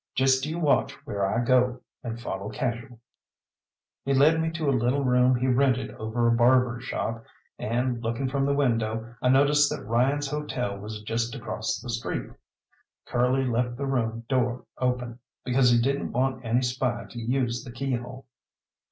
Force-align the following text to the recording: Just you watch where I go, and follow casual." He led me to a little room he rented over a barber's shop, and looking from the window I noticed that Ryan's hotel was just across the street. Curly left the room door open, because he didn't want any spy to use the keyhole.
Just 0.15 0.47
you 0.47 0.57
watch 0.57 0.93
where 1.05 1.23
I 1.23 1.43
go, 1.45 1.79
and 2.03 2.19
follow 2.19 2.49
casual." 2.49 2.99
He 4.03 4.15
led 4.15 4.41
me 4.41 4.49
to 4.53 4.67
a 4.67 4.71
little 4.71 5.03
room 5.03 5.35
he 5.35 5.45
rented 5.45 5.91
over 5.91 6.27
a 6.27 6.31
barber's 6.31 6.85
shop, 6.85 7.23
and 7.59 8.01
looking 8.01 8.27
from 8.27 8.47
the 8.47 8.55
window 8.55 9.13
I 9.21 9.29
noticed 9.29 9.69
that 9.69 9.85
Ryan's 9.85 10.25
hotel 10.27 10.79
was 10.79 11.03
just 11.03 11.35
across 11.35 11.79
the 11.79 11.91
street. 11.91 12.31
Curly 13.05 13.45
left 13.45 13.77
the 13.77 13.85
room 13.85 14.25
door 14.27 14.65
open, 14.79 15.19
because 15.45 15.69
he 15.69 15.79
didn't 15.79 16.13
want 16.13 16.43
any 16.43 16.63
spy 16.63 17.05
to 17.11 17.19
use 17.19 17.63
the 17.63 17.71
keyhole. 17.71 18.25